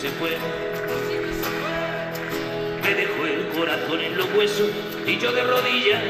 se 0.00 0.08
fue. 0.12 0.30
Me 2.82 2.94
dejó 2.94 3.26
el 3.26 3.48
corazón 3.48 4.00
en 4.00 4.16
los 4.16 4.32
huesos 4.32 4.70
y 5.06 5.18
yo 5.18 5.30
de 5.30 5.44
rodillas. 5.44 6.02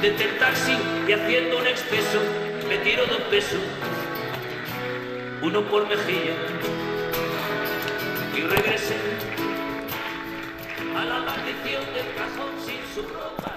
Desde 0.00 0.24
el 0.24 0.38
taxi 0.38 0.76
y 1.06 1.12
haciendo 1.12 1.58
un 1.58 1.66
exceso, 1.66 2.20
me 2.68 2.78
tiro 2.78 3.04
dos 3.04 3.20
pesos, 3.30 3.60
uno 5.42 5.62
por 5.68 5.86
mejilla. 5.86 6.36
Y 8.34 8.40
regresé 8.40 8.96
a 10.96 11.04
la 11.04 11.18
maldición 11.20 11.84
del 11.92 12.14
cajón 12.16 12.52
sin 12.64 12.80
su 12.94 13.06
ropa. 13.12 13.53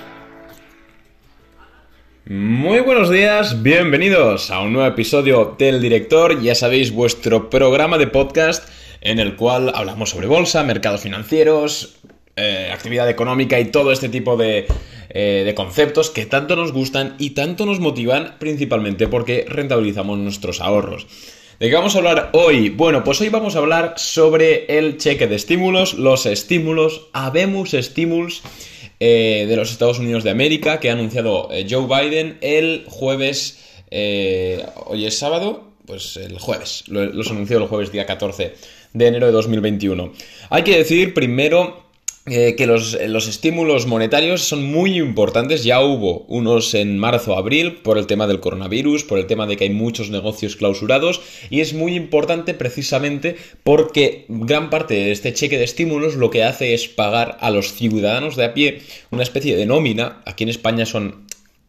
Muy 2.30 2.82
buenos 2.82 3.10
días, 3.10 3.64
bienvenidos 3.64 4.52
a 4.52 4.60
un 4.60 4.74
nuevo 4.74 4.90
episodio 4.90 5.56
del 5.58 5.80
Director, 5.80 6.42
ya 6.42 6.56
sabéis, 6.56 6.92
vuestro 6.92 7.50
programa 7.50 7.98
de 7.98 8.08
podcast 8.08 8.68
en 9.00 9.20
el 9.20 9.38
cual 9.38 9.72
hablamos 9.74 10.10
sobre 10.10 10.28
bolsa, 10.28 10.62
mercados 10.66 11.00
financieros, 11.00 12.00
eh, 12.36 12.70
actividad 12.74 13.10
económica 13.10 13.62
y 13.62 13.72
todo 13.72 13.94
este 13.94 14.10
tipo 14.10 14.36
de, 14.36 14.68
eh, 15.10 15.44
de 15.46 15.56
conceptos 15.56 16.10
que 16.10 16.26
tanto 16.26 16.58
nos 16.58 16.74
gustan 16.74 17.16
y 17.18 17.30
tanto 17.30 17.66
nos 17.66 17.80
motivan 17.80 18.36
principalmente 18.40 19.08
porque 19.08 19.46
rentabilizamos 19.48 20.18
nuestros 20.18 20.60
ahorros. 20.60 21.08
¿De 21.62 21.70
qué 21.70 21.76
vamos 21.76 21.96
a 21.96 22.00
hablar 22.00 22.30
hoy? 22.34 22.68
Bueno, 22.68 23.06
pues 23.06 23.22
hoy 23.22 23.30
vamos 23.30 23.56
a 23.56 23.60
hablar 23.60 23.94
sobre 23.96 24.78
el 24.78 24.98
cheque 24.98 25.28
de 25.28 25.38
estímulos, 25.38 25.94
los 25.94 26.26
estímulos, 26.26 27.08
habemos 27.14 27.74
estímulos 27.74 28.44
eh, 29.00 29.46
de 29.48 29.56
los 29.56 29.72
Estados 29.72 30.00
Unidos 30.00 30.24
de 30.24 30.30
América 30.32 30.80
que 30.80 30.90
ha 30.90 30.94
anunciado 30.94 31.50
eh, 31.52 31.66
Joe 31.70 31.86
Biden 31.88 32.38
el 32.42 32.86
jueves, 32.88 33.60
eh, 33.92 34.66
hoy 34.86 35.06
es 35.06 35.18
sábado, 35.18 35.72
pues 35.86 36.18
el 36.18 36.38
jueves, 36.40 36.84
lo- 36.88 37.06
los 37.06 37.30
anunció 37.32 37.58
el 37.58 37.68
jueves 37.68 37.92
día 37.92 38.06
14 38.06 38.54
de 38.94 39.08
enero 39.08 39.28
de 39.28 39.32
2021. 39.32 40.12
Hay 40.50 40.64
que 40.64 40.78
decir 40.78 41.14
primero 41.14 41.87
eh, 42.30 42.56
que 42.56 42.68
los, 42.68 42.98
los 43.08 43.28
estímulos 43.30 43.88
monetarios 43.88 44.42
son 44.42 44.66
muy 44.66 44.98
importantes. 44.98 45.64
Ya 45.64 45.82
hubo 45.82 46.26
unos 46.28 46.74
en 46.74 46.98
marzo, 46.98 47.38
abril, 47.38 47.78
por 47.78 47.98
el 47.98 48.06
tema 48.06 48.28
del 48.28 48.42
coronavirus, 48.42 49.06
por 49.06 49.18
el 49.18 49.28
tema 49.28 49.48
de 49.48 49.56
que 49.56 49.64
hay 49.64 49.70
muchos 49.70 50.10
negocios 50.10 50.58
clausurados. 50.58 51.22
Y 51.50 51.62
es 51.62 51.74
muy 51.74 51.96
importante 51.96 52.54
precisamente 52.54 53.38
porque 53.64 54.26
gran 54.28 54.70
parte 54.70 54.96
de 54.96 55.12
este 55.12 55.34
cheque 55.34 55.58
de 55.58 55.64
estímulos 55.64 56.16
lo 56.16 56.30
que 56.30 56.44
hace 56.44 56.74
es 56.74 56.90
pagar 56.90 57.38
a 57.40 57.50
los 57.50 57.74
ciudadanos 57.74 58.36
de 58.36 58.46
a 58.46 58.54
pie 58.54 58.82
una 59.10 59.24
especie 59.24 59.56
de 59.56 59.66
nómina. 59.66 60.22
Aquí 60.26 60.44
en 60.44 60.50
España 60.50 60.86
son 60.86 61.27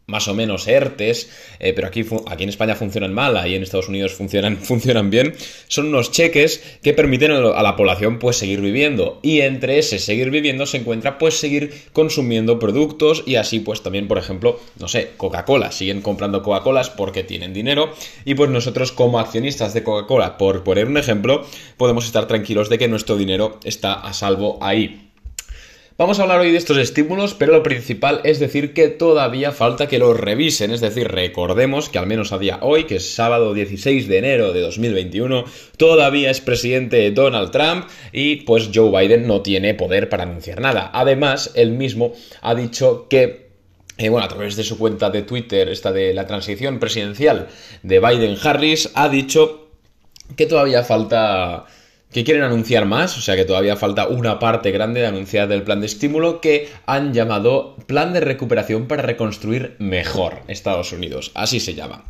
más 0.09 0.27
o 0.27 0.35
menos 0.35 0.67
ERTES, 0.67 1.31
eh, 1.61 1.75
pero 1.75 1.87
aquí, 1.87 2.05
aquí 2.27 2.43
en 2.43 2.49
España 2.49 2.75
funcionan 2.75 3.13
mal, 3.13 3.37
ahí 3.37 3.55
en 3.55 3.63
Estados 3.63 3.89
Unidos 3.89 4.15
funcionan, 4.15 4.57
funcionan 4.63 5.11
bien, 5.11 5.35
son 5.69 5.89
unos 5.89 6.11
cheques 6.11 6.79
que 6.83 6.95
permiten 6.95 7.31
a 7.31 7.63
la 7.63 7.77
población 7.77 8.19
pues 8.19 8.37
seguir 8.37 8.63
viviendo 8.63 9.21
y 9.23 9.41
entre 9.43 9.79
ese 9.79 9.99
seguir 9.99 10.31
viviendo 10.31 10.65
se 10.65 10.79
encuentra 10.79 11.19
pues 11.19 11.39
seguir 11.39 11.75
consumiendo 11.93 12.59
productos 12.59 13.23
y 13.27 13.37
así 13.37 13.61
pues 13.61 13.83
también 13.83 14.09
por 14.09 14.17
ejemplo, 14.17 14.59
no 14.79 14.89
sé, 14.89 15.11
Coca-Cola, 15.19 15.73
siguen 15.73 16.01
comprando 16.01 16.43
Coca-Colas 16.43 16.89
porque 16.89 17.23
tienen 17.23 17.53
dinero 17.53 17.93
y 18.25 18.35
pues 18.35 18.49
nosotros 18.49 18.93
como 18.93 19.21
accionistas 19.21 19.75
de 19.75 19.83
Coca-Cola, 19.83 20.39
por 20.39 20.65
poner 20.65 20.87
un 20.87 20.97
ejemplo, 20.97 21.47
podemos 21.77 22.07
estar 22.07 22.27
tranquilos 22.27 22.71
de 22.71 22.79
que 22.79 22.89
nuestro 22.89 23.17
dinero 23.17 23.61
está 23.63 23.93
a 23.93 24.15
salvo 24.15 24.59
ahí. 24.63 25.08
Vamos 25.99 26.21
a 26.21 26.23
hablar 26.23 26.39
hoy 26.39 26.53
de 26.53 26.59
estos 26.59 26.77
estímulos, 26.77 27.35
pero 27.35 27.51
lo 27.51 27.65
principal 27.65 28.21
es 28.23 28.39
decir 28.39 28.73
que 28.73 28.87
todavía 28.87 29.51
falta 29.51 29.89
que 29.89 29.99
los 29.99 30.17
revisen, 30.17 30.71
es 30.71 30.81
decir, 30.81 31.09
recordemos 31.09 31.89
que 31.89 31.99
al 31.99 32.07
menos 32.07 32.31
a 32.31 32.39
día 32.39 32.61
hoy, 32.63 32.85
que 32.85 32.95
es 32.95 33.17
sábado 33.17 33.53
16 33.53 34.07
de 34.07 34.19
enero 34.19 34.53
de 34.53 34.61
2021, 34.61 35.45
todavía 35.77 36.31
es 36.31 36.41
presidente 36.41 37.11
Donald 37.11 37.51
Trump 37.51 37.87
y 38.13 38.37
pues 38.43 38.71
Joe 38.73 38.93
Biden 38.93 39.27
no 39.27 39.43
tiene 39.43 39.75
poder 39.75 40.09
para 40.09 40.23
anunciar 40.23 40.61
nada. 40.61 40.89
Además, 40.95 41.51
él 41.57 41.73
mismo 41.73 42.13
ha 42.43 42.55
dicho 42.55 43.09
que 43.11 43.49
eh, 43.97 44.09
bueno, 44.09 44.25
a 44.25 44.29
través 44.29 44.55
de 44.55 44.63
su 44.63 44.79
cuenta 44.79 45.11
de 45.11 45.23
Twitter, 45.23 45.69
esta 45.69 45.91
de 45.91 46.15
la 46.15 46.29
transición 46.29 46.79
presidencial 46.79 47.49
de 47.83 47.99
Biden-Harris, 47.99 48.93
ha 48.95 49.09
dicho 49.09 49.69
que 50.37 50.47
todavía 50.47 50.85
falta 50.85 51.67
que 52.13 52.25
quieren 52.25 52.43
anunciar 52.43 52.87
más, 52.87 53.17
o 53.19 53.21
sea 53.21 53.37
que 53.37 53.45
todavía 53.45 53.77
falta 53.77 54.09
una 54.09 54.39
parte 54.39 54.71
grande 54.71 55.01
de 55.01 55.07
anunciar 55.07 55.49
del 55.49 55.63
plan 55.63 55.81
de 55.81 55.87
estímulo 55.87 56.41
que 56.41 56.69
han 56.87 57.13
llamado 57.13 57.77
Plan 57.87 58.13
de 58.13 58.21
Recuperación 58.21 58.87
para 58.87 59.03
Reconstruir 59.03 59.77
Mejor 59.79 60.43
Estados 60.49 60.93
Unidos, 60.93 61.33
así 61.35 61.61
se 61.61 61.75
llama, 61.75 62.05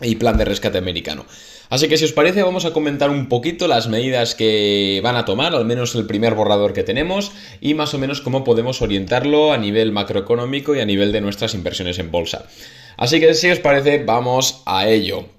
y 0.00 0.16
Plan 0.16 0.38
de 0.38 0.46
Rescate 0.46 0.78
Americano. 0.78 1.26
Así 1.68 1.88
que 1.88 1.98
si 1.98 2.04
os 2.04 2.12
parece 2.12 2.42
vamos 2.42 2.64
a 2.64 2.72
comentar 2.72 3.10
un 3.10 3.28
poquito 3.28 3.66
las 3.66 3.88
medidas 3.88 4.34
que 4.34 5.00
van 5.02 5.16
a 5.16 5.24
tomar, 5.24 5.54
al 5.54 5.64
menos 5.64 5.94
el 5.96 6.06
primer 6.06 6.34
borrador 6.34 6.72
que 6.72 6.84
tenemos, 6.84 7.32
y 7.60 7.74
más 7.74 7.92
o 7.92 7.98
menos 7.98 8.20
cómo 8.20 8.44
podemos 8.44 8.82
orientarlo 8.82 9.52
a 9.52 9.58
nivel 9.58 9.92
macroeconómico 9.92 10.74
y 10.76 10.80
a 10.80 10.86
nivel 10.86 11.12
de 11.12 11.20
nuestras 11.20 11.54
inversiones 11.54 11.98
en 11.98 12.10
bolsa. 12.10 12.46
Así 12.96 13.20
que 13.20 13.34
si 13.34 13.50
os 13.50 13.58
parece 13.58 14.02
vamos 14.04 14.62
a 14.64 14.88
ello. 14.88 15.35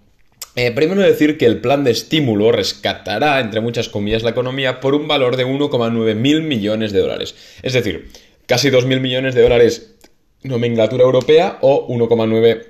Eh, 0.60 0.72
primero 0.72 1.04
decir 1.04 1.38
que 1.38 1.46
el 1.46 1.62
plan 1.62 1.84
de 1.84 1.92
estímulo 1.92 2.52
rescatará, 2.52 3.40
entre 3.42 3.62
muchas 3.62 3.90
comillas, 3.90 4.24
la 4.24 4.32
economía 4.32 4.80
por 4.80 4.96
un 4.96 5.08
valor 5.08 5.38
de 5.38 5.46
1,9 5.46 6.16
mil 6.16 6.42
millones 6.42 6.92
de 6.92 7.00
dólares. 7.00 7.36
Es 7.62 7.74
decir, 7.74 8.08
casi 8.48 8.72
2 8.72 8.88
mil 8.88 9.00
millones 9.00 9.36
de 9.36 9.44
dólares 9.44 9.94
nomenclatura 10.42 11.04
europea 11.04 11.60
o 11.62 11.88
1,9 11.88 12.66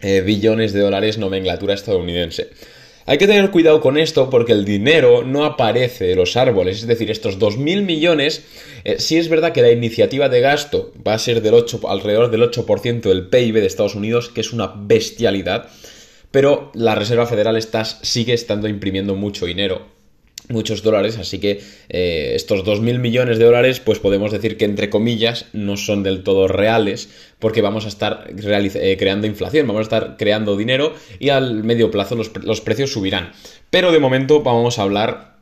eh, 0.00 0.20
billones 0.20 0.72
de 0.72 0.78
dólares 0.78 1.18
nomenclatura 1.18 1.74
estadounidense. 1.74 2.50
Hay 3.04 3.18
que 3.18 3.26
tener 3.26 3.50
cuidado 3.50 3.80
con 3.80 3.98
esto 3.98 4.30
porque 4.30 4.52
el 4.52 4.64
dinero 4.64 5.24
no 5.24 5.44
aparece 5.44 6.04
de 6.04 6.14
los 6.14 6.36
árboles, 6.36 6.82
es 6.82 6.86
decir, 6.86 7.10
estos 7.10 7.40
2.000 7.40 7.82
millones, 7.82 8.44
eh, 8.84 9.00
sí 9.00 9.16
es 9.16 9.28
verdad 9.28 9.50
que 9.50 9.62
la 9.62 9.72
iniciativa 9.72 10.28
de 10.28 10.40
gasto 10.40 10.92
va 11.04 11.14
a 11.14 11.18
ser 11.18 11.42
del 11.42 11.54
8, 11.54 11.80
alrededor 11.88 12.30
del 12.30 12.42
8% 12.42 13.00
del 13.00 13.26
PIB 13.26 13.54
de 13.54 13.66
Estados 13.66 13.96
Unidos, 13.96 14.28
que 14.28 14.42
es 14.42 14.52
una 14.52 14.72
bestialidad, 14.76 15.68
pero 16.30 16.70
la 16.74 16.94
Reserva 16.94 17.26
Federal 17.26 17.56
está, 17.56 17.84
sigue 17.84 18.34
estando 18.34 18.68
imprimiendo 18.68 19.14
mucho 19.14 19.46
dinero, 19.46 19.86
muchos 20.48 20.82
dólares, 20.82 21.18
así 21.18 21.38
que 21.38 21.60
eh, 21.88 22.32
estos 22.34 22.64
2.000 22.64 22.98
millones 22.98 23.38
de 23.38 23.44
dólares, 23.44 23.80
pues 23.80 23.98
podemos 23.98 24.32
decir 24.32 24.56
que 24.56 24.64
entre 24.64 24.90
comillas 24.90 25.46
no 25.52 25.76
son 25.76 26.02
del 26.02 26.22
todo 26.22 26.48
reales, 26.48 27.10
porque 27.38 27.62
vamos 27.62 27.84
a 27.84 27.88
estar 27.88 28.26
eh, 28.28 28.96
creando 28.98 29.26
inflación, 29.26 29.66
vamos 29.66 29.80
a 29.80 29.82
estar 29.82 30.16
creando 30.16 30.56
dinero 30.56 30.94
y 31.18 31.30
al 31.30 31.64
medio 31.64 31.90
plazo 31.90 32.14
los, 32.14 32.30
los 32.42 32.60
precios 32.60 32.92
subirán. 32.92 33.32
Pero 33.70 33.92
de 33.92 33.98
momento 33.98 34.42
vamos 34.42 34.78
a 34.78 34.82
hablar 34.82 35.37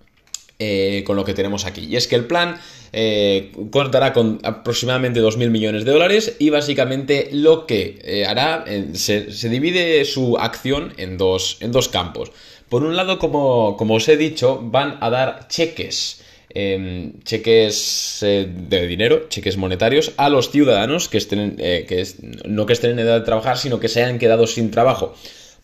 eh, 0.59 1.05
con 1.07 1.17
lo 1.17 1.25
que 1.25 1.35
tenemos 1.35 1.67
aquí. 1.67 1.85
Y 1.85 1.97
es 1.97 2.09
que 2.09 2.17
el 2.17 2.25
plan 2.25 2.59
eh, 2.93 3.53
contará 3.71 4.15
con 4.15 4.39
aproximadamente 4.43 5.21
2.000 5.21 5.51
millones 5.51 5.85
de 5.85 5.93
dólares 5.93 6.37
y 6.39 6.49
básicamente 6.49 7.29
lo 7.31 7.67
que 7.67 7.99
eh, 8.03 8.25
hará, 8.25 8.65
se, 8.95 9.27
divide 9.51 10.03
su 10.07 10.39
acción 10.39 10.95
en 10.97 11.19
dos, 11.19 11.59
en 11.61 11.73
dos 11.73 11.91
campos. 11.91 12.33
Por 12.71 12.85
un 12.85 12.97
lado, 12.97 13.19
como, 13.19 13.77
como 13.77 13.97
os 13.97 14.09
he 14.09 14.17
dicho, 14.17 14.59
van 14.63 14.97
a 15.03 15.11
dar 15.11 15.47
cheques. 15.49 16.23
eh, 16.55 17.13
cheques 17.25 18.19
de 18.23 18.87
dinero, 18.87 19.29
cheques 19.29 19.59
monetarios 19.59 20.13
a 20.17 20.31
los 20.31 20.51
ciudadanos 20.51 21.11
que 21.11 21.19
estén, 21.19 21.57
que 21.57 22.07
no 22.47 22.65
que 22.65 22.73
estén 22.73 22.93
en 22.93 23.01
edad 23.01 23.19
de 23.19 23.27
trabajar, 23.27 23.59
sino 23.59 23.79
que 23.79 23.89
se 23.89 24.03
hayan 24.03 24.19
quedado 24.19 24.47
sin 24.47 24.71
trabajo 24.71 25.15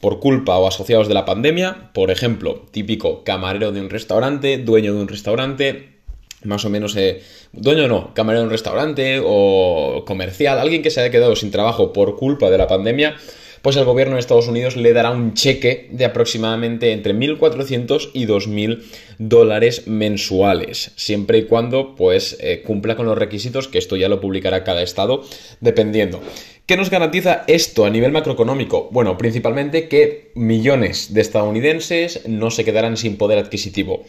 por 0.02 0.18
culpa 0.18 0.58
o 0.58 0.66
asociados 0.66 1.06
de 1.06 1.14
la 1.14 1.24
pandemia, 1.24 1.90
por 1.94 2.10
ejemplo, 2.10 2.66
típico 2.72 3.22
camarero 3.22 3.70
de 3.70 3.80
un 3.80 3.88
restaurante, 3.88 4.58
dueño 4.58 4.94
de 4.94 5.00
un 5.00 5.06
restaurante, 5.06 6.00
más 6.42 6.64
o 6.64 6.70
menos, 6.70 6.96
eh, 6.96 7.22
dueño 7.52 7.86
no, 7.86 8.12
camarero 8.12 8.40
de 8.40 8.46
un 8.46 8.50
restaurante 8.50 9.22
o 9.24 10.02
comercial, 10.04 10.58
alguien 10.58 10.82
que 10.82 10.90
se 10.90 11.00
haya 11.00 11.12
quedado 11.12 11.36
sin 11.36 11.52
trabajo 11.52 11.92
por 11.92 12.16
culpa 12.16 12.50
de 12.50 12.58
la 12.58 12.66
pandemia, 12.66 13.14
pues 13.62 13.77
el 13.77 13.84
gobierno 13.84 14.15
de 14.15 14.21
Estados 14.21 14.49
Unidos 14.49 14.77
le 14.77 14.93
dará 14.93 15.11
un 15.11 15.34
cheque 15.34 15.89
de 15.91 16.05
aproximadamente 16.05 16.93
entre 16.93 17.15
1.400 17.15 18.11
y 18.12 18.27
2.000 18.27 18.82
dólares 19.19 19.87
mensuales, 19.87 20.93
siempre 20.97 21.38
y 21.38 21.44
cuando 21.44 21.94
pues 21.94 22.37
eh, 22.41 22.62
cumpla 22.67 22.97
con 22.97 23.06
los 23.06 23.17
requisitos, 23.17 23.69
que 23.69 23.79
esto 23.79 23.97
ya 23.97 24.09
lo 24.09 24.20
publicará 24.20 24.64
cada 24.64 24.82
estado, 24.82 25.23
dependiendo. 25.61 26.20
¿Qué 26.67 26.76
nos 26.76 26.91
garantiza 26.91 27.44
esto 27.47 27.85
a 27.85 27.91
nivel 27.91 28.12
macroeconómico? 28.12 28.88
Bueno, 28.93 29.19
principalmente 29.19 29.88
que 29.88 30.32
millones 30.35 31.12
de 31.12 31.20
estadounidenses 31.20 32.26
no 32.29 32.50
se 32.50 32.65
quedarán 32.65 32.97
sin 32.97 33.17
poder 33.17 33.38
adquisitivo. 33.38 34.05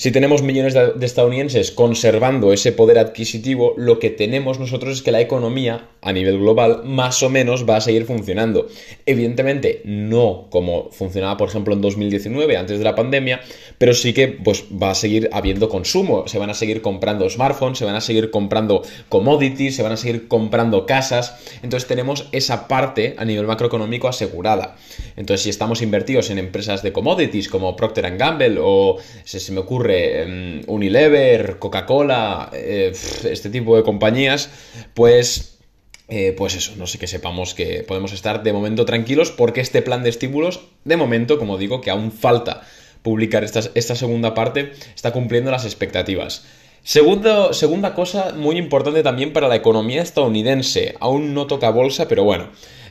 Si 0.00 0.12
tenemos 0.12 0.40
millones 0.40 0.72
de, 0.72 1.04
estadounidenses 1.04 1.72
conservando 1.72 2.54
ese 2.54 2.72
poder 2.72 2.98
adquisitivo, 2.98 3.74
lo 3.76 3.98
que 3.98 4.08
tenemos 4.08 4.58
nosotros 4.58 4.94
es 4.94 5.02
que 5.02 5.12
la 5.12 5.20
economía 5.20 5.90
a 6.00 6.14
nivel 6.14 6.38
global 6.38 6.84
más 6.86 7.22
o 7.22 7.28
menos 7.28 7.68
va 7.68 7.76
a 7.76 7.82
seguir 7.82 8.06
funcionando. 8.06 8.66
Evidentemente, 9.04 9.82
no 9.84 10.46
como 10.48 10.90
funcionaba, 10.90 11.36
por 11.36 11.50
ejemplo, 11.50 11.74
en 11.74 11.82
2019, 11.82 12.56
antes 12.56 12.78
de 12.78 12.84
la 12.84 12.94
pandemia, 12.94 13.42
pero 13.76 13.92
sí 13.92 14.14
que 14.14 14.28
pues, 14.28 14.64
va 14.70 14.92
a 14.92 14.94
seguir 14.94 15.28
habiendo 15.34 15.68
consumo. 15.68 16.26
Se 16.28 16.38
van 16.38 16.48
a 16.48 16.54
seguir 16.54 16.80
comprando 16.80 17.28
smartphones, 17.28 17.76
se 17.76 17.84
van 17.84 17.96
a 17.96 18.00
seguir 18.00 18.30
comprando 18.30 18.80
commodities, 19.10 19.76
se 19.76 19.82
van 19.82 19.92
a 19.92 19.98
seguir 19.98 20.28
comprando 20.28 20.86
casas. 20.86 21.34
Entonces 21.62 21.86
tenemos 21.86 22.26
esa 22.32 22.68
parte 22.68 23.16
a 23.18 23.26
nivel 23.26 23.46
macroeconómico 23.46 24.08
asegurada. 24.08 24.76
Entonces, 25.16 25.42
si 25.42 25.50
estamos 25.50 25.82
invertidos 25.82 26.30
en 26.30 26.38
empresas 26.38 26.82
de 26.82 26.94
commodities 26.94 27.50
como 27.50 27.76
Procter 27.76 28.16
Gamble 28.16 28.56
o 28.62 28.96
se 29.24 29.52
me 29.52 29.60
ocurre 29.60 29.89
Em, 29.90 30.62
Unilever, 30.66 31.58
Coca-Cola, 31.58 32.50
eh, 32.52 32.92
este 33.24 33.50
tipo 33.50 33.76
de 33.76 33.82
compañías, 33.82 34.50
pues... 34.94 35.56
Eh, 36.12 36.34
pues 36.36 36.56
eso, 36.56 36.72
no 36.76 36.88
sé 36.88 36.98
que 36.98 37.06
sepamos 37.06 37.54
que 37.54 37.84
podemos 37.86 38.12
estar 38.12 38.42
de 38.42 38.52
momento 38.52 38.84
tranquilos 38.84 39.30
porque 39.30 39.60
este 39.60 39.80
plan 39.80 40.02
de 40.02 40.10
estímulos, 40.10 40.58
de 40.84 40.96
momento, 40.96 41.38
como 41.38 41.56
digo, 41.56 41.80
que 41.80 41.90
aún 41.90 42.10
falta 42.10 42.62
publicar 43.02 43.44
esta, 43.44 43.94
segunda 43.94 44.34
parte, 44.34 44.72
está 44.96 45.12
cumpliendo 45.12 45.52
las 45.52 45.64
expectativas. 45.64 46.44
Segunda 46.82 47.94
cosa 47.94 48.32
muy 48.36 48.56
importante 48.56 49.04
también 49.04 49.32
para 49.32 49.46
la 49.46 49.54
economía 49.54 50.02
estadounidense, 50.02 50.96
aún 50.98 51.32
no 51.32 51.46
toca 51.46 51.70
bolsa, 51.70 52.08
pero 52.08 52.24
bueno, 52.24 52.48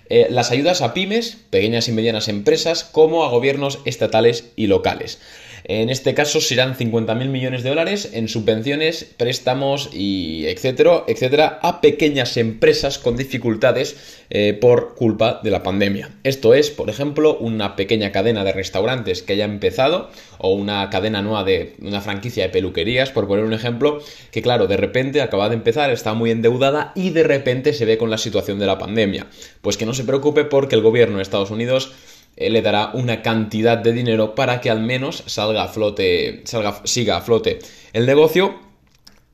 eh, 0.10 0.28
las 0.30 0.52
ayudas 0.52 0.82
a 0.82 0.94
pymes, 0.94 1.38
pequeñas 1.52 1.88
y 1.88 1.92
medianas 1.92 2.28
empresas, 2.30 2.84
como 2.84 3.24
a 3.24 3.30
gobiernos 3.30 3.80
estatales 3.86 4.52
y 4.56 4.68
locales. 4.68 5.20
En 5.64 5.90
este 5.90 6.14
caso 6.14 6.42
serán 6.42 6.76
50.000 6.76 7.28
millones 7.30 7.64
de 7.64 7.70
dólares 7.70 8.10
en 8.14 8.28
subvenciones, 8.28 9.06
préstamos 9.18 9.90
y 9.94 10.46
etcétera, 10.48 11.04
etcétera, 11.08 11.60
a 11.62 11.82
pequeñas 11.82 12.38
empresas 12.38 13.00
con 13.00 13.18
dificultades 13.18 14.20
eh, 14.30 14.58
por 14.60 14.96
culpa 14.96 15.40
de 15.44 15.52
la 15.52 15.64
pandemia. 15.64 16.12
Esto 16.24 16.54
es, 16.54 16.70
por 16.70 16.90
ejemplo, 16.90 17.38
una 17.38 17.76
pequeña 17.76 18.12
cadena 18.12 18.44
de 18.44 18.52
restaurantes 18.52 19.24
que 19.24 19.34
haya 19.34 19.46
empezado 19.46 20.10
o 20.38 20.54
una 20.54 20.90
cadena 20.90 21.22
nueva 21.22 21.44
de 21.44 21.76
una 21.82 22.02
franquicia 22.02 22.44
de 22.44 22.50
peluquerías, 22.50 23.12
por 23.12 23.28
poner 23.28 23.46
un 23.46 23.54
ejemplo, 23.54 24.02
que 24.32 24.42
claro, 24.42 24.68
de 24.68 24.78
repente 24.78 25.22
acaba 25.22 25.50
de 25.50 25.56
empezar, 25.56 25.90
está 25.92 26.14
muy 26.14 26.32
endeudada 26.32 26.92
y 26.96 27.10
de 27.10 27.24
repente 27.24 27.74
se 27.74 27.86
ve 27.86 27.98
con 27.98 28.10
la 28.10 28.18
situación 28.18 28.60
de 28.60 28.66
la 28.66 28.78
pandemia. 28.78 29.28
Pues 29.62 29.78
que 29.78 29.86
no 29.86 29.94
se 29.94 30.04
preocupe 30.04 30.46
porque 30.46 30.76
el 30.76 30.82
gobierno 30.82 31.18
de 31.18 31.24
Estados 31.24 31.52
Unidos 31.52 31.92
eh, 32.40 32.50
le 32.50 32.62
dará 32.62 32.92
una 32.94 33.22
cantidad 33.22 33.78
de 33.78 33.92
dinero 33.92 34.34
para 34.34 34.62
que 34.62 34.70
al 34.70 34.80
menos 34.80 35.24
salga 35.28 35.64
a 35.64 35.68
flote, 35.68 36.42
salga, 36.46 36.82
siga 36.86 37.18
a 37.18 37.22
flote 37.22 37.60
el 37.94 38.06
negocio 38.06 38.56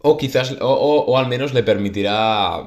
o 0.02 0.18
quizás 0.18 0.58
o, 0.60 1.18
al 1.18 1.28
menos 1.28 1.54
le 1.54 1.64
permitirá 1.64 2.66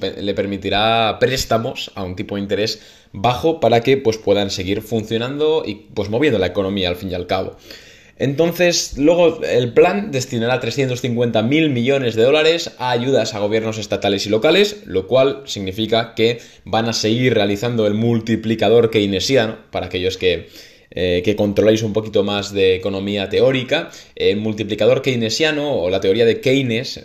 le 0.00 0.34
permitirá 0.34 1.18
préstamos 1.18 1.92
a 1.94 2.02
un 2.02 2.14
tipo 2.14 2.36
de 2.36 2.42
interés 2.42 2.80
bajo 3.12 3.58
para 3.60 3.80
que 3.80 3.96
pues 3.96 4.18
puedan 4.18 4.50
seguir 4.50 4.82
funcionando 4.82 5.62
y 5.66 5.74
pues 5.74 6.10
moviendo 6.10 6.38
la 6.38 6.46
economía 6.46 6.88
al 6.88 6.96
fin 6.96 7.10
y 7.10 7.14
al 7.14 7.26
cabo. 7.26 7.56
Entonces, 8.20 8.98
luego 8.98 9.42
el 9.42 9.72
plan 9.72 10.10
destinará 10.10 10.60
350 10.60 11.42
mil 11.42 11.70
millones 11.70 12.16
de 12.16 12.22
dólares 12.22 12.72
a 12.76 12.90
ayudas 12.90 13.34
a 13.34 13.38
gobiernos 13.38 13.78
estatales 13.78 14.26
y 14.26 14.28
locales, 14.28 14.82
lo 14.84 15.06
cual 15.06 15.40
significa 15.46 16.14
que 16.14 16.38
van 16.66 16.86
a 16.86 16.92
seguir 16.92 17.32
realizando 17.32 17.86
el 17.86 17.94
multiplicador 17.94 18.90
keynesiano, 18.90 19.56
para 19.70 19.86
aquellos 19.86 20.18
que, 20.18 20.48
eh, 20.90 21.22
que 21.24 21.34
controláis 21.34 21.82
un 21.82 21.94
poquito 21.94 22.22
más 22.22 22.52
de 22.52 22.74
economía 22.74 23.30
teórica. 23.30 23.90
El 24.16 24.36
multiplicador 24.36 25.00
keynesiano 25.00 25.76
o 25.76 25.88
la 25.88 26.02
teoría 26.02 26.26
de 26.26 26.42
Keynes, 26.42 27.00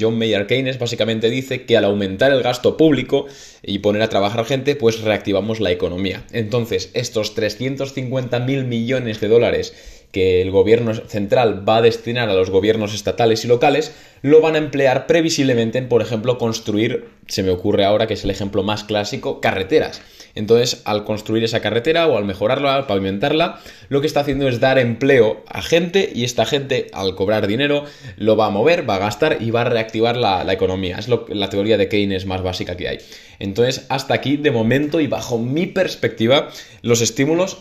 John 0.00 0.16
Mayer 0.16 0.46
Keynes, 0.46 0.78
básicamente 0.78 1.28
dice 1.28 1.66
que 1.66 1.76
al 1.76 1.84
aumentar 1.84 2.32
el 2.32 2.42
gasto 2.42 2.78
público 2.78 3.26
y 3.62 3.80
poner 3.80 4.00
a 4.00 4.08
trabajar 4.08 4.46
gente, 4.46 4.74
pues 4.74 5.02
reactivamos 5.02 5.60
la 5.60 5.70
economía. 5.70 6.24
Entonces, 6.32 6.88
estos 6.94 7.34
350 7.34 8.40
mil 8.40 8.64
millones 8.64 9.20
de 9.20 9.28
dólares 9.28 9.74
que 10.16 10.40
el 10.40 10.50
gobierno 10.50 10.94
central 10.94 11.68
va 11.68 11.76
a 11.76 11.82
destinar 11.82 12.30
a 12.30 12.32
los 12.32 12.48
gobiernos 12.48 12.94
estatales 12.94 13.44
y 13.44 13.48
locales, 13.48 13.94
lo 14.22 14.40
van 14.40 14.54
a 14.54 14.58
emplear 14.58 15.06
previsiblemente 15.06 15.76
en, 15.76 15.90
por 15.90 16.00
ejemplo, 16.00 16.38
construir, 16.38 17.10
se 17.26 17.42
me 17.42 17.50
ocurre 17.50 17.84
ahora 17.84 18.06
que 18.06 18.14
es 18.14 18.24
el 18.24 18.30
ejemplo 18.30 18.62
más 18.62 18.82
clásico, 18.82 19.42
carreteras. 19.42 20.00
Entonces, 20.34 20.80
al 20.86 21.04
construir 21.04 21.44
esa 21.44 21.60
carretera 21.60 22.06
o 22.06 22.16
al 22.16 22.24
mejorarla, 22.24 22.76
al 22.76 22.86
pavimentarla, 22.86 23.60
lo 23.90 24.00
que 24.00 24.06
está 24.06 24.20
haciendo 24.20 24.48
es 24.48 24.58
dar 24.58 24.78
empleo 24.78 25.44
a 25.48 25.60
gente 25.60 26.10
y 26.14 26.24
esta 26.24 26.46
gente, 26.46 26.86
al 26.94 27.14
cobrar 27.14 27.46
dinero, 27.46 27.84
lo 28.16 28.38
va 28.38 28.46
a 28.46 28.50
mover, 28.50 28.88
va 28.88 28.94
a 28.94 29.00
gastar 29.00 29.36
y 29.40 29.50
va 29.50 29.62
a 29.62 29.64
reactivar 29.64 30.16
la, 30.16 30.50
economía. 30.50 30.96
Es 30.96 31.08
la 31.08 31.50
teoría 31.50 31.76
de 31.76 31.90
Keynes 31.90 32.24
más 32.24 32.40
básica 32.40 32.74
que 32.78 32.88
hay. 32.88 32.98
Entonces, 33.38 33.84
hasta 33.90 34.14
aquí, 34.14 34.38
de 34.38 34.50
momento 34.50 35.00
y 35.00 35.08
bajo 35.08 35.36
mi 35.36 35.66
perspectiva, 35.66 36.48
los 36.80 37.02
estímulos 37.02 37.58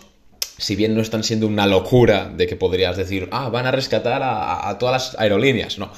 si 0.57 0.75
bien 0.75 0.95
no 0.95 1.01
están 1.01 1.23
siendo 1.23 1.47
una 1.47 1.67
locura 1.67 2.31
de 2.35 2.47
que 2.47 2.55
podrías 2.55 2.97
decir, 2.97 3.27
ah, 3.31 3.49
van 3.49 3.65
a 3.65 3.71
rescatar 3.71 4.21
a, 4.23 4.77
todas 4.79 4.93
las 5.13 5.19
aerolíneas, 5.19 5.77
no. 5.77 5.91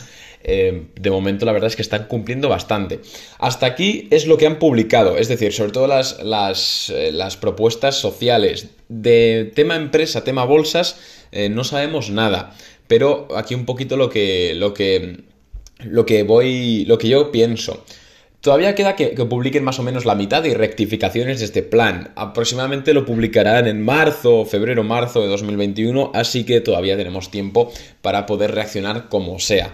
Eh, 0.49 0.87
de 0.95 1.11
momento 1.11 1.45
la 1.45 1.51
verdad 1.51 1.67
es 1.67 1.75
que 1.75 1.81
están 1.81 2.05
cumpliendo 2.07 2.47
bastante. 2.47 3.01
Hasta 3.37 3.65
aquí 3.65 4.07
es 4.11 4.27
lo 4.27 4.37
que 4.37 4.47
han 4.47 4.59
publicado, 4.59 5.17
es 5.17 5.27
decir, 5.27 5.51
sobre 5.51 5.71
todo 5.71 5.87
las, 5.87 6.23
las, 6.23 6.91
eh, 6.95 7.11
propuestas 7.39 7.95
sociales. 7.95 8.69
De 8.87 9.51
tema 9.55 9.75
empresa, 9.75 10.23
tema 10.23 10.45
bolsas, 10.45 10.99
eh, 11.31 11.49
no 11.49 11.63
sabemos 11.63 12.09
nada. 12.09 12.55
Pero 12.87 13.27
aquí 13.35 13.55
un 13.55 13.65
poquito 13.65 13.97
lo 13.97 14.09
que, 14.09 14.53
lo 14.55 14.73
que, 14.73 15.23
lo 15.83 16.05
que 16.05 16.23
voy, 16.23 16.85
lo 16.85 16.97
que 16.97 17.09
yo 17.09 17.31
pienso. 17.31 17.83
Todavía 18.47 18.75
queda 18.75 18.95
que, 18.95 19.09
publiquen 19.09 19.65
más 19.65 19.77
o 19.77 19.83
menos 19.83 20.05
la 20.05 20.15
mitad 20.15 20.41
de 20.41 20.53
rectificaciones 20.53 21.39
de 21.39 21.45
este 21.47 21.63
plan. 21.63 22.13
Aproximadamente 22.15 22.93
lo 22.93 23.05
publicarán 23.05 23.67
en 23.67 23.83
marzo, 23.83 24.45
febrero, 24.45 24.85
marzo 24.85 25.19
de 25.19 25.27
2021, 25.27 26.11
así 26.13 26.45
que 26.45 26.61
todavía 26.61 26.95
tenemos 26.95 27.29
tiempo 27.29 27.69
para 28.01 28.25
poder 28.25 28.55
reaccionar 28.55 29.09
como 29.09 29.37
sea. 29.39 29.73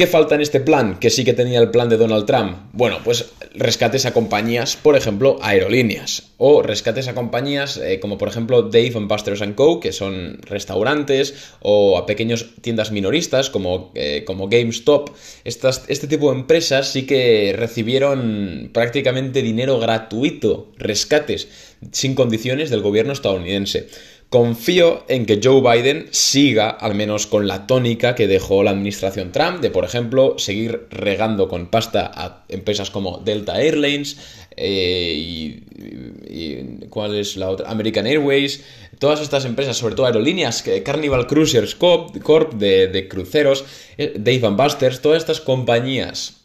¿Qué 0.00 0.06
falta 0.06 0.34
en 0.34 0.40
este 0.40 0.60
plan? 0.60 0.98
Que 0.98 1.10
sí 1.10 1.26
que 1.26 1.34
tenía 1.34 1.60
el 1.60 1.70
plan 1.70 1.90
de 1.90 1.98
Donald 1.98 2.24
Trump. 2.24 2.56
Bueno, 2.72 3.00
pues 3.04 3.32
rescates 3.52 4.06
a 4.06 4.14
compañías, 4.14 4.74
por 4.76 4.96
ejemplo, 4.96 5.36
aerolíneas. 5.42 6.30
O 6.38 6.62
rescates 6.62 7.06
a 7.06 7.14
compañías 7.14 7.76
eh, 7.76 8.00
como 8.00 8.16
por 8.16 8.28
ejemplo 8.28 8.62
Dave 8.62 8.94
Buster's 8.94 9.42
Co., 9.54 9.78
que 9.78 9.92
son 9.92 10.38
restaurantes, 10.40 11.52
o 11.60 11.98
a 11.98 12.06
pequeños 12.06 12.46
tiendas 12.62 12.92
minoristas 12.92 13.50
como, 13.50 13.92
eh, 13.94 14.24
como 14.26 14.48
GameStop. 14.48 15.10
Estas, 15.44 15.84
este 15.88 16.06
tipo 16.06 16.32
de 16.32 16.38
empresas 16.38 16.90
sí 16.90 17.04
que 17.04 17.52
recibieron 17.54 18.70
prácticamente 18.72 19.42
dinero 19.42 19.78
gratuito, 19.80 20.72
rescates, 20.78 21.76
sin 21.92 22.14
condiciones 22.14 22.70
del 22.70 22.80
gobierno 22.80 23.12
estadounidense. 23.12 23.88
Confío 24.30 25.04
en 25.08 25.26
que 25.26 25.40
Joe 25.42 25.60
Biden 25.60 26.06
siga, 26.12 26.70
al 26.70 26.94
menos 26.94 27.26
con 27.26 27.48
la 27.48 27.66
tónica 27.66 28.14
que 28.14 28.28
dejó 28.28 28.62
la 28.62 28.70
administración 28.70 29.32
Trump, 29.32 29.60
de 29.60 29.70
por 29.70 29.84
ejemplo 29.84 30.38
seguir 30.38 30.86
regando 30.90 31.48
con 31.48 31.66
pasta 31.66 32.08
a 32.14 32.44
empresas 32.48 32.90
como 32.90 33.18
Delta 33.18 33.60
Airlines 33.60 34.18
eh, 34.56 35.14
y, 35.16 36.86
¿cuál 36.90 37.16
es 37.16 37.36
la 37.36 37.50
otra? 37.50 37.68
American 37.70 38.06
Airways, 38.06 38.62
todas 39.00 39.20
estas 39.20 39.44
empresas, 39.46 39.76
sobre 39.76 39.96
todo 39.96 40.06
aerolíneas, 40.06 40.62
Carnival 40.84 41.26
Cruisers 41.26 41.74
Corp, 41.74 42.14
de, 42.54 43.08
cruceros, 43.10 43.64
eh, 43.98 44.14
Dave 44.16 44.50
Busters, 44.50 45.02
todas 45.02 45.22
estas 45.22 45.40
compañías 45.40 46.44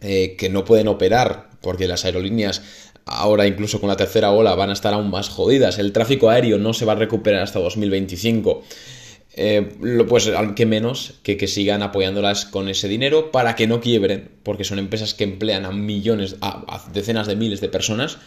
eh, 0.00 0.36
que 0.38 0.50
no 0.50 0.64
pueden 0.64 0.86
operar 0.86 1.50
porque 1.60 1.88
las 1.88 2.04
aerolíneas 2.04 2.62
ahora 3.06 3.46
incluso 3.46 3.80
con 3.80 3.88
la 3.88 3.96
tercera 3.96 4.30
ola 4.30 4.54
van 4.54 4.70
a 4.70 4.72
estar 4.72 4.94
aún 4.94 5.10
más 5.10 5.28
jodidas. 5.28 5.78
El 5.78 5.92
tráfico 5.92 6.30
aéreo 6.30 6.58
no 6.58 6.72
se 6.72 6.84
va 6.84 6.92
a 6.92 6.96
recuperar 6.96 7.42
hasta 7.42 7.58
2025. 7.58 8.62
Eh, 9.36 9.68
pues 10.08 10.28
al 10.28 10.54
que 10.54 10.64
menos 10.64 11.14
que, 11.24 11.36
que 11.36 11.48
sigan 11.48 11.82
apoyándolas 11.82 12.44
con 12.44 12.68
ese 12.68 12.86
dinero 12.86 13.32
para 13.32 13.56
que 13.56 13.66
no 13.66 13.80
quiebren, 13.80 14.30
porque 14.44 14.62
son 14.62 14.78
empresas 14.78 15.12
que 15.12 15.24
emplean 15.24 15.64
a 15.64 15.72
millones, 15.72 16.36
a, 16.40 16.84
decenas 16.92 17.26
de 17.26 17.34
miles 17.34 17.60
de 17.60 17.68
personas. 17.68 18.18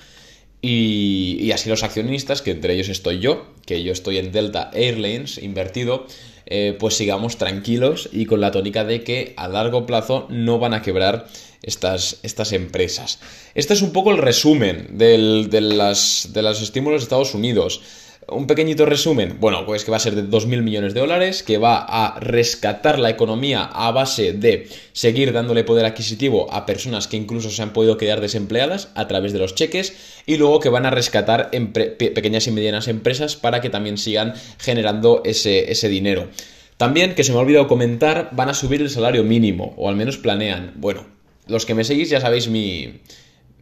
Y, 0.61 1.37
y, 1.39 1.51
así 1.51 1.69
los 1.69 1.83
accionistas, 1.83 2.41
que 2.41 2.51
entre 2.51 2.73
ellos 2.73 2.89
estoy 2.89 3.19
yo, 3.19 3.53
que 3.65 3.83
yo 3.83 3.93
estoy 3.93 4.17
en 4.17 4.31
Delta 4.31 4.71
Airlines 4.73 5.37
invertido, 5.37 6.07
eh, 6.49 6.75
pues 6.79 6.95
sigamos 6.95 7.37
tranquilos 7.37 8.09
y 8.11 8.25
con 8.25 8.41
la 8.41 8.51
tónica 8.51 8.83
de 8.83 9.03
que 9.03 9.33
a 9.37 9.47
largo 9.47 9.85
plazo 9.85 10.27
no 10.29 10.59
van 10.59 10.73
a 10.73 10.81
quebrar 10.81 11.27
estas, 11.61 12.19
estas 12.23 12.53
empresas. 12.53 13.19
Este 13.53 13.73
es 13.73 13.81
un 13.81 13.91
poco 13.91 14.11
el 14.11 14.17
resumen 14.17 14.97
de, 14.97 15.17
las, 15.61 16.29
de 16.31 16.41
los 16.41 16.61
estímulos 16.61 17.01
de 17.01 17.03
Estados 17.03 17.33
Unidos. 17.33 17.81
Un 18.29 18.45
pequeñito 18.45 18.85
resumen, 18.85 19.37
bueno, 19.39 19.65
pues 19.65 19.85
que 19.85 19.91
va 19.91 19.95
a 19.95 20.01
ser 20.01 20.13
de 20.13 20.23
2.000 20.23 20.61
millones 20.61 20.93
de 20.93 20.99
dólares, 20.99 21.43
que 21.43 21.57
va 21.57 21.77
a 21.77 22.19
rescatar 22.19 22.99
la 22.99 23.09
economía 23.09 23.63
a 23.63 23.89
base 23.91 24.33
de 24.33 24.67
seguir 24.91 25.31
dándole 25.31 25.63
poder 25.63 25.85
adquisitivo 25.85 26.51
a 26.51 26.65
personas 26.65 27.07
que 27.07 27.15
incluso 27.15 27.49
se 27.49 27.61
han 27.61 27.71
podido 27.71 27.95
quedar 27.95 28.19
desempleadas 28.19 28.89
a 28.95 29.07
través 29.07 29.31
de 29.31 29.39
los 29.39 29.55
cheques, 29.55 29.93
y 30.25 30.35
luego 30.35 30.59
que 30.59 30.67
van 30.67 30.85
a 30.85 30.89
rescatar 30.89 31.51
pequeñas 31.51 32.47
y 32.47 32.51
medianas 32.51 32.89
empresas 32.89 33.37
para 33.37 33.61
que 33.61 33.69
también 33.69 33.97
sigan 33.97 34.33
generando 34.57 35.21
ese, 35.23 35.71
ese 35.71 35.87
dinero. 35.87 36.27
También, 36.75 37.15
que 37.15 37.23
se 37.23 37.31
me 37.31 37.37
ha 37.37 37.41
olvidado 37.41 37.69
comentar, 37.69 38.31
van 38.33 38.49
a 38.49 38.53
subir 38.53 38.81
el 38.81 38.89
salario 38.89 39.23
mínimo, 39.23 39.73
o 39.77 39.87
al 39.87 39.95
menos 39.95 40.17
planean. 40.17 40.73
Bueno, 40.75 41.05
los 41.47 41.65
que 41.65 41.75
me 41.75 41.85
seguís 41.85 42.09
ya 42.09 42.19
sabéis 42.19 42.49
mi, 42.49 42.99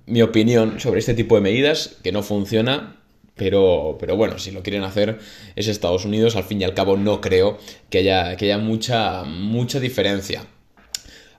mi 0.08 0.24
opinión 0.24 0.80
sobre 0.80 1.02
este 1.02 1.14
tipo 1.14 1.36
de 1.36 1.42
medidas, 1.42 1.98
que 2.04 2.12
no 2.12 2.24
funciona, 2.24 2.96
pero, 3.36 3.98
pero 4.00 4.16
bueno, 4.16 4.40
si 4.40 4.52
lo 4.52 4.64
quieren 4.64 4.84
hacer 4.84 5.20
es 5.56 5.68
Estados 5.68 6.06
Unidos, 6.06 6.36
al 6.36 6.44
fin 6.44 6.62
y 6.62 6.64
al 6.64 6.74
cabo 6.74 6.98
no 6.98 7.22
creo 7.22 7.58
que 7.90 8.00
haya, 8.00 8.38
que 8.38 8.46
haya 8.46 8.58
mucha, 8.58 9.24
mucha 9.24 9.80
diferencia. 9.80 10.46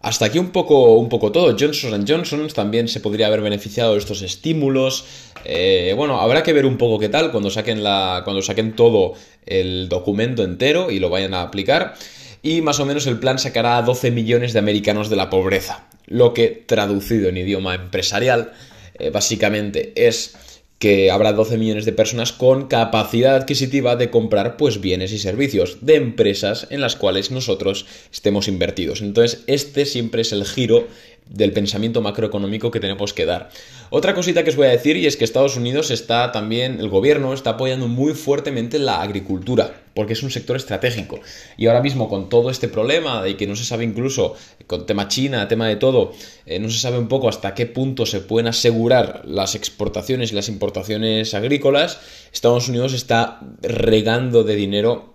Hasta 0.06 0.26
aquí 0.26 0.38
un 0.38 0.50
poco, 0.50 0.94
un 0.94 1.08
poco 1.08 1.32
todo. 1.32 1.56
Johnson 1.58 2.04
Johnson 2.06 2.46
también 2.54 2.86
se 2.86 3.00
podría 3.00 3.26
haber 3.26 3.40
beneficiado 3.40 3.94
de 3.94 3.98
estos 3.98 4.22
estímulos. 4.22 5.04
Eh, 5.44 5.94
bueno, 5.96 6.20
habrá 6.20 6.42
que 6.42 6.52
ver 6.52 6.64
un 6.64 6.78
poco 6.78 7.00
qué 7.00 7.08
tal 7.08 7.32
cuando 7.32 7.50
saquen, 7.50 7.82
la, 7.82 8.20
cuando 8.22 8.40
saquen 8.40 8.76
todo 8.76 9.14
el 9.46 9.88
documento 9.88 10.44
entero 10.44 10.92
y 10.92 11.00
lo 11.00 11.10
vayan 11.10 11.34
a 11.34 11.42
aplicar. 11.42 11.94
Y 12.40 12.60
más 12.60 12.78
o 12.78 12.86
menos 12.86 13.08
el 13.08 13.18
plan 13.18 13.40
sacará 13.40 13.78
a 13.78 13.82
12 13.82 14.12
millones 14.12 14.52
de 14.52 14.60
americanos 14.60 15.10
de 15.10 15.16
la 15.16 15.28
pobreza. 15.28 15.88
Lo 16.06 16.34
que, 16.34 16.50
traducido 16.66 17.28
en 17.28 17.38
idioma 17.38 17.74
empresarial, 17.74 18.52
eh, 19.00 19.10
básicamente 19.10 19.92
es 19.96 20.36
que 20.78 21.11
habrá 21.11 21.33
12 21.33 21.56
millones 21.56 21.85
de 21.85 21.92
personas 21.92 22.33
con 22.33 22.68
capacidad 22.68 23.35
adquisitiva 23.35 23.97
de 23.97 24.11
comprar 24.11 24.56
pues 24.56 24.80
bienes 24.80 25.12
y 25.12 25.18
servicios 25.18 25.78
de 25.80 25.95
empresas 25.97 26.66
en 26.71 26.80
las 26.80 26.97
cuales 26.97 27.30
nosotros 27.30 27.87
estemos 28.12 28.47
invertidos. 28.47 29.00
Entonces, 29.00 29.42
este 29.47 29.87
siempre 29.87 30.23
es 30.23 30.33
el 30.33 30.45
giro 30.45 30.87
del 31.28 31.52
pensamiento 31.52 32.00
macroeconómico 32.00 32.71
que 32.71 32.80
tenemos 32.80 33.12
que 33.12 33.26
dar. 33.26 33.50
Otra 33.90 34.14
cosita 34.14 34.45
que 34.45 34.50
os 34.50 34.56
voy 34.56 34.66
a 34.66 34.71
decir 34.71 34.97
y 34.97 35.06
es 35.06 35.16
que 35.16 35.25
Estados 35.25 35.56
Unidos 35.56 35.90
está 35.90 36.33
también, 36.33 36.80
el 36.80 36.88
gobierno 36.88 37.33
está 37.33 37.50
apoyando 37.50 37.88
muy 37.88 38.14
fuertemente 38.14 38.78
la 38.78 39.02
agricultura, 39.02 39.83
porque 39.95 40.14
es 40.14 40.23
un 40.23 40.30
sector 40.30 40.56
estratégico. 40.56 41.21
Y 41.56 41.66
ahora 41.66 41.83
mismo 41.83 42.09
con 42.09 42.28
todo 42.28 42.50
este 42.50 42.68
problema 42.68 43.23
de 43.23 43.37
que 43.37 43.47
no 43.47 43.56
se 43.56 43.64
sabe 43.64 43.85
incluso, 43.85 44.35
con 44.66 44.87
tema 44.87 45.09
China, 45.09 45.49
tema 45.49 45.68
de 45.68 45.76
todo, 45.76 46.12
eh, 46.47 46.59
no 46.59 46.71
se 46.71 46.78
sabe 46.78 46.99
un 46.99 47.09
poco 47.09 47.28
hasta 47.28 47.54
qué 47.54 47.66
punto 47.66 48.06
se 48.06 48.21
pueden 48.21 48.49
asegurar 48.49 49.23
las 49.25 49.54
exportaciones 49.54 50.33
y 50.33 50.35
las 50.35 50.49
importaciones 50.49 51.35
agrícolas, 51.35 52.00
Estados 52.33 52.68
Unidos 52.68 52.92
está 52.92 53.40
regando 53.62 54.45
de 54.45 54.56
dinero 54.56 55.12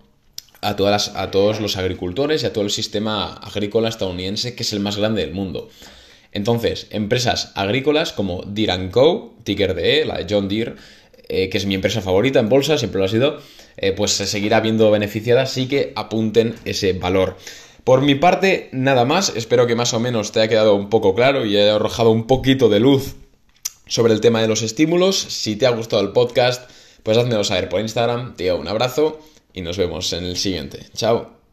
a, 0.62 0.76
todas 0.76 1.12
a 1.16 1.30
todos 1.30 1.60
los 1.60 1.76
agricultores 1.76 2.42
y 2.42 2.46
a 2.46 2.52
todo 2.52 2.64
el 2.64 2.70
sistema 2.70 3.34
agrícola 3.34 3.88
estadounidense, 3.88 4.54
que 4.54 4.62
es 4.62 4.72
el 4.72 4.80
más 4.80 4.96
grande 4.96 5.22
del 5.22 5.34
mundo. 5.34 5.68
Entonces, 6.32 6.86
empresas 6.90 7.52
agrícolas 7.54 8.12
como 8.12 8.42
Deere 8.46 8.90
Co., 8.90 9.34
ticker 9.44 9.74
de 9.74 10.04
la 10.04 10.18
de 10.18 10.26
John 10.28 10.48
Deere, 10.48 10.74
eh, 11.28 11.48
que 11.48 11.58
es 11.58 11.66
mi 11.66 11.74
empresa 11.74 12.00
favorita 12.00 12.40
en 12.40 12.48
bolsa, 12.48 12.78
siempre 12.78 12.98
lo 12.98 13.04
ha 13.04 13.08
sido, 13.08 13.38
eh, 13.76 13.92
pues 13.92 14.12
se 14.12 14.26
seguirá 14.26 14.60
viendo 14.60 14.90
beneficiada, 14.90 15.42
así 15.42 15.68
que 15.68 15.92
apunten 15.94 16.54
ese 16.64 16.92
valor. 16.94 17.36
Por 17.84 18.00
mi 18.00 18.14
parte, 18.14 18.68
nada 18.72 19.04
más, 19.04 19.32
espero 19.34 19.66
que 19.66 19.74
más 19.74 19.92
o 19.92 20.00
menos 20.00 20.32
te 20.32 20.40
haya 20.40 20.48
quedado 20.48 20.74
un 20.74 20.88
poco 20.88 21.14
claro 21.14 21.44
y 21.44 21.56
haya 21.56 21.74
arrojado 21.74 22.10
un 22.10 22.26
poquito 22.26 22.68
de 22.68 22.80
luz 22.80 23.16
sobre 23.86 24.12
el 24.12 24.20
tema 24.20 24.40
de 24.40 24.48
los 24.48 24.62
estímulos. 24.62 25.18
Si 25.18 25.56
te 25.56 25.66
ha 25.66 25.70
gustado 25.70 26.02
el 26.02 26.12
podcast, 26.12 26.70
pues 27.02 27.18
házmelo 27.18 27.44
saber 27.44 27.68
por 27.68 27.80
Instagram, 27.80 28.36
te 28.36 28.46
doy 28.46 28.60
un 28.60 28.68
abrazo 28.68 29.18
y 29.52 29.62
nos 29.62 29.76
vemos 29.76 30.12
en 30.12 30.24
el 30.24 30.36
siguiente. 30.36 30.86
Chao. 30.94 31.41